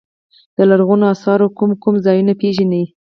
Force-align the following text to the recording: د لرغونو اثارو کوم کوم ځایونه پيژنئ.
د 0.55 0.59
لرغونو 0.69 1.05
اثارو 1.13 1.47
کوم 1.57 1.71
کوم 1.83 1.95
ځایونه 2.05 2.33
پيژنئ. 2.41 2.85